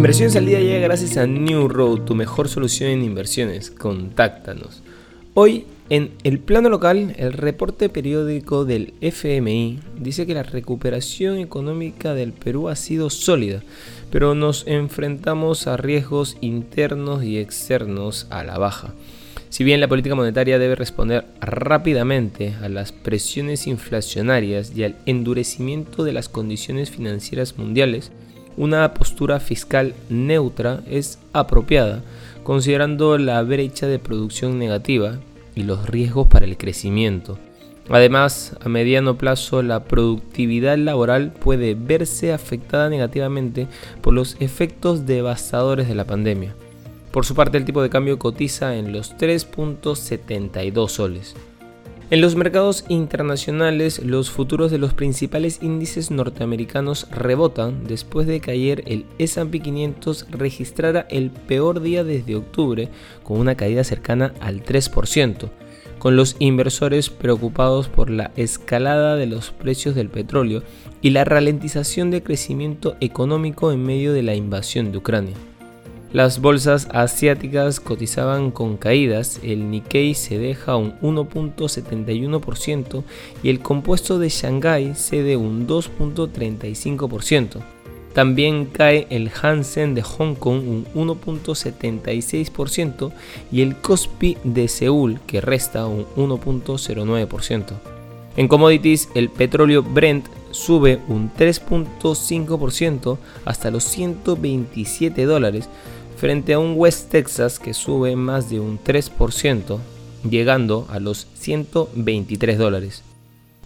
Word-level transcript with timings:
Inversiones 0.00 0.34
al 0.34 0.46
día 0.46 0.60
llega 0.60 0.78
gracias 0.78 1.18
a 1.18 1.26
New 1.26 1.68
Road, 1.68 2.06
tu 2.06 2.14
mejor 2.14 2.48
solución 2.48 2.88
en 2.88 3.04
inversiones. 3.04 3.70
Contáctanos. 3.70 4.80
Hoy, 5.34 5.66
en 5.90 6.12
el 6.24 6.38
plano 6.38 6.70
local, 6.70 7.14
el 7.18 7.34
reporte 7.34 7.90
periódico 7.90 8.64
del 8.64 8.94
FMI 9.02 9.78
dice 9.98 10.26
que 10.26 10.32
la 10.32 10.42
recuperación 10.42 11.36
económica 11.36 12.14
del 12.14 12.32
Perú 12.32 12.70
ha 12.70 12.76
sido 12.76 13.10
sólida, 13.10 13.62
pero 14.10 14.34
nos 14.34 14.66
enfrentamos 14.66 15.66
a 15.66 15.76
riesgos 15.76 16.38
internos 16.40 17.22
y 17.22 17.36
externos 17.36 18.26
a 18.30 18.42
la 18.42 18.56
baja. 18.56 18.94
Si 19.50 19.64
bien 19.64 19.80
la 19.80 19.88
política 19.88 20.14
monetaria 20.14 20.58
debe 20.58 20.76
responder 20.76 21.26
rápidamente 21.42 22.54
a 22.62 22.70
las 22.70 22.92
presiones 22.92 23.66
inflacionarias 23.66 24.72
y 24.74 24.82
al 24.84 24.96
endurecimiento 25.04 26.04
de 26.04 26.14
las 26.14 26.30
condiciones 26.30 26.88
financieras 26.90 27.58
mundiales, 27.58 28.12
una 28.56 28.94
postura 28.94 29.40
fiscal 29.40 29.94
neutra 30.08 30.80
es 30.88 31.18
apropiada, 31.32 32.02
considerando 32.42 33.18
la 33.18 33.42
brecha 33.42 33.86
de 33.86 33.98
producción 33.98 34.58
negativa 34.58 35.18
y 35.54 35.62
los 35.62 35.86
riesgos 35.86 36.26
para 36.28 36.46
el 36.46 36.56
crecimiento. 36.56 37.38
Además, 37.88 38.56
a 38.64 38.68
mediano 38.68 39.18
plazo 39.18 39.62
la 39.62 39.84
productividad 39.84 40.78
laboral 40.78 41.32
puede 41.32 41.74
verse 41.74 42.32
afectada 42.32 42.88
negativamente 42.88 43.66
por 44.00 44.14
los 44.14 44.36
efectos 44.40 45.06
devastadores 45.06 45.88
de 45.88 45.96
la 45.96 46.04
pandemia. 46.04 46.54
Por 47.10 47.26
su 47.26 47.34
parte, 47.34 47.58
el 47.58 47.64
tipo 47.64 47.82
de 47.82 47.90
cambio 47.90 48.18
cotiza 48.20 48.76
en 48.76 48.92
los 48.92 49.16
3.72 49.16 50.88
soles. 50.88 51.34
En 52.10 52.20
los 52.20 52.34
mercados 52.34 52.84
internacionales, 52.88 54.04
los 54.04 54.32
futuros 54.32 54.72
de 54.72 54.78
los 54.78 54.94
principales 54.94 55.60
índices 55.62 56.10
norteamericanos 56.10 57.08
rebotan 57.12 57.84
después 57.86 58.26
de 58.26 58.40
que 58.40 58.50
ayer 58.50 58.82
el 58.86 59.06
SP 59.22 59.62
500 59.62 60.26
registrara 60.32 61.06
el 61.08 61.30
peor 61.30 61.80
día 61.80 62.02
desde 62.02 62.34
octubre, 62.34 62.88
con 63.22 63.38
una 63.38 63.54
caída 63.54 63.84
cercana 63.84 64.34
al 64.40 64.64
3%, 64.64 65.50
con 66.00 66.16
los 66.16 66.34
inversores 66.40 67.10
preocupados 67.10 67.86
por 67.86 68.10
la 68.10 68.32
escalada 68.34 69.14
de 69.14 69.26
los 69.26 69.52
precios 69.52 69.94
del 69.94 70.08
petróleo 70.08 70.64
y 71.00 71.10
la 71.10 71.24
ralentización 71.24 72.10
de 72.10 72.24
crecimiento 72.24 72.96
económico 72.98 73.70
en 73.70 73.84
medio 73.84 74.12
de 74.12 74.24
la 74.24 74.34
invasión 74.34 74.90
de 74.90 74.98
Ucrania. 74.98 75.36
Las 76.12 76.40
bolsas 76.40 76.88
asiáticas 76.90 77.78
cotizaban 77.78 78.50
con 78.50 78.76
caídas, 78.76 79.38
el 79.44 79.70
Nikkei 79.70 80.14
se 80.14 80.38
deja 80.38 80.74
un 80.74 80.98
1.71% 81.02 83.04
y 83.44 83.48
el 83.48 83.60
compuesto 83.60 84.18
de 84.18 84.28
Shanghai 84.28 84.96
cede 84.96 85.36
un 85.36 85.68
2.35%. 85.68 87.60
También 88.12 88.66
cae 88.66 89.06
el 89.10 89.30
Hansen 89.40 89.94
de 89.94 90.02
Hong 90.02 90.34
Kong 90.34 90.64
un 90.66 90.84
1.76% 90.96 93.12
y 93.52 93.62
el 93.62 93.76
Kospi 93.76 94.36
de 94.42 94.66
Seúl 94.66 95.20
que 95.28 95.40
resta 95.40 95.86
un 95.86 96.06
1.09%. 96.16 97.74
En 98.36 98.48
commodities, 98.48 99.08
el 99.14 99.28
petróleo 99.28 99.84
Brent 99.84 100.26
sube 100.50 100.98
un 101.06 101.32
3.5% 101.32 103.16
hasta 103.44 103.70
los 103.70 103.84
127 103.84 105.24
dólares 105.24 105.68
frente 106.20 106.52
a 106.52 106.58
un 106.58 106.74
West 106.76 107.10
Texas 107.10 107.58
que 107.58 107.72
sube 107.72 108.14
más 108.14 108.50
de 108.50 108.60
un 108.60 108.78
3%, 108.78 109.78
llegando 110.28 110.86
a 110.90 111.00
los 111.00 111.26
123 111.38 112.58
dólares. 112.58 113.02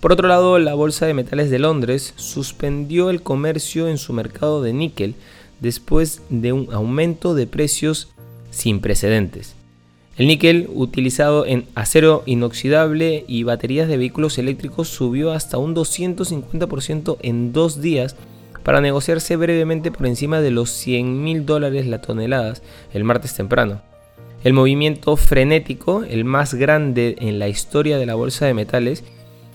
Por 0.00 0.12
otro 0.12 0.28
lado, 0.28 0.58
la 0.58 0.74
Bolsa 0.74 1.06
de 1.06 1.14
Metales 1.14 1.48
de 1.48 1.58
Londres 1.58 2.12
suspendió 2.16 3.08
el 3.08 3.22
comercio 3.22 3.88
en 3.88 3.96
su 3.96 4.12
mercado 4.12 4.60
de 4.60 4.74
níquel 4.74 5.14
después 5.60 6.20
de 6.28 6.52
un 6.52 6.68
aumento 6.74 7.34
de 7.34 7.46
precios 7.46 8.08
sin 8.50 8.80
precedentes. 8.80 9.54
El 10.18 10.26
níquel, 10.26 10.68
utilizado 10.74 11.46
en 11.46 11.64
acero 11.74 12.22
inoxidable 12.26 13.24
y 13.26 13.44
baterías 13.44 13.88
de 13.88 13.96
vehículos 13.96 14.36
eléctricos, 14.36 14.88
subió 14.88 15.32
hasta 15.32 15.56
un 15.56 15.74
250% 15.74 17.16
en 17.22 17.54
dos 17.54 17.80
días 17.80 18.14
para 18.62 18.80
negociarse 18.80 19.36
brevemente 19.36 19.90
por 19.90 20.06
encima 20.06 20.40
de 20.40 20.50
los 20.50 20.70
100 20.70 21.22
mil 21.22 21.46
dólares 21.46 21.86
la 21.86 22.00
tonelada 22.00 22.54
el 22.92 23.04
martes 23.04 23.34
temprano. 23.34 23.82
El 24.44 24.54
movimiento 24.54 25.16
frenético, 25.16 26.02
el 26.02 26.24
más 26.24 26.54
grande 26.54 27.16
en 27.20 27.38
la 27.38 27.48
historia 27.48 27.98
de 27.98 28.06
la 28.06 28.14
bolsa 28.14 28.46
de 28.46 28.54
metales, 28.54 29.04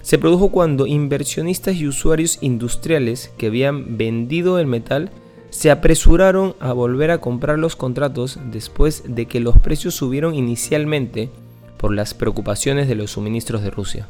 se 0.02 0.18
produjo 0.18 0.50
cuando 0.50 0.88
inversionistas 0.88 1.76
y 1.76 1.88
usuarios 1.88 2.38
industriales 2.42 3.34
que 3.38 3.48
habían 3.48 3.98
vendido 3.98 4.60
el 4.60 4.68
metal 4.68 5.12
se 5.50 5.72
apresuraron 5.72 6.56
a 6.60 6.72
volver 6.74 7.12
a 7.12 7.20
comprar 7.20 7.60
los 7.60 7.76
contratos 7.76 8.40
después 8.52 9.04
de 9.08 9.26
que 9.26 9.40
los 9.40 9.58
precios 9.60 9.96
subieron 9.96 10.36
inicialmente 10.36 11.30
por 11.78 11.94
las 11.94 12.14
preocupaciones 12.14 12.88
de 12.88 12.96
los 12.96 13.12
suministros 13.12 13.62
de 13.62 13.72
Rusia. 13.72 14.08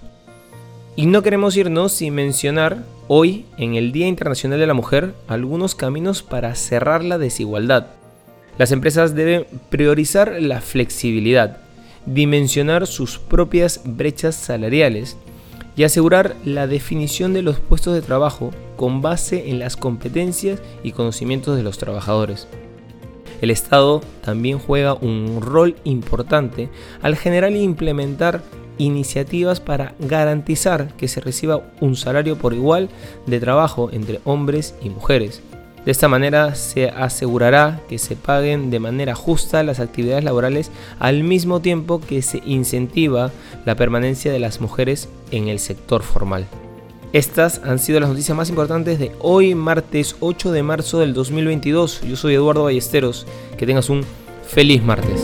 Y 0.96 1.06
no 1.06 1.22
queremos 1.22 1.56
irnos 1.58 1.92
sin 1.92 2.16
mencionar 2.16 2.84
hoy, 3.08 3.46
en 3.58 3.76
el 3.76 3.92
Día 3.92 4.08
Internacional 4.08 4.60
de 4.60 4.68
la 4.68 4.74
Mujer, 4.74 5.14
algunos 5.28 5.76
caminos 5.76 6.24
para 6.24 6.56
cerrar 6.56 7.04
la 7.04 7.18
desigualdad. 7.18 7.88
Las 8.58 8.72
empresas 8.72 9.16
deben 9.16 9.46
priorizar 9.70 10.42
la 10.42 10.62
flexibilidad, 10.62 11.58
dimensionar 12.06 12.88
sus 12.88 13.20
propias 13.20 13.82
brechas 13.86 14.36
salariales 14.36 15.18
y 15.76 15.84
asegurar 15.84 16.36
la 16.44 16.68
definición 16.68 17.34
de 17.34 17.44
los 17.44 17.60
puestos 17.60 17.94
de 17.94 18.02
trabajo 18.02 18.52
con 18.76 19.02
base 19.02 19.50
en 19.50 19.60
las 19.60 19.78
competencias 19.78 20.62
y 20.84 20.92
conocimientos 20.92 21.56
de 21.56 21.64
los 21.64 21.78
trabajadores. 21.78 22.48
El 23.42 23.52
Estado 23.52 24.02
también 24.24 24.58
juega 24.58 24.96
un 24.96 25.40
rol 25.42 25.76
importante 25.84 26.70
al 27.02 27.16
generar 27.16 27.52
e 27.52 27.62
implementar 27.62 28.42
iniciativas 28.78 29.60
para 29.60 29.94
garantizar 30.00 30.94
que 30.96 31.08
se 31.08 31.22
reciba 31.22 31.62
un 31.82 31.96
salario 31.96 32.38
por 32.38 32.54
igual 32.54 32.90
de 33.26 33.40
trabajo 33.40 33.90
entre 33.92 34.20
hombres 34.24 34.76
y 34.82 34.90
mujeres. 34.90 35.42
De 35.86 35.92
esta 35.92 36.10
manera 36.10 36.54
se 36.56 36.90
asegurará 36.90 37.80
que 37.88 37.98
se 37.98 38.18
paguen 38.18 38.70
de 38.72 38.80
manera 38.80 39.16
justa 39.16 39.64
las 39.64 39.80
actividades 39.80 40.24
laborales 40.24 40.70
al 41.00 41.24
mismo 41.24 41.62
tiempo 41.62 42.02
que 42.02 42.22
se 42.22 42.42
incentiva 42.46 43.32
la 43.66 43.76
permanencia 43.76 44.32
de 44.32 44.40
las 44.40 44.60
mujeres 44.60 45.08
en 45.32 45.48
el 45.48 45.60
sector 45.60 46.04
formal. 46.04 46.46
Estas 47.14 47.62
han 47.64 47.80
sido 47.80 48.02
las 48.02 48.10
noticias 48.10 48.36
más 48.36 48.50
importantes 48.50 49.00
de 49.00 49.14
hoy, 49.20 49.56
martes 49.56 50.18
8 50.20 50.52
de 50.52 50.62
marzo 50.62 51.00
del 51.00 51.14
2022. 51.14 52.02
Yo 52.02 52.18
soy 52.18 52.34
Eduardo 52.34 52.66
Ballesteros. 52.66 53.26
Que 53.58 53.66
tengas 53.66 53.90
un 53.90 54.04
feliz 54.46 54.84
martes. 54.84 55.24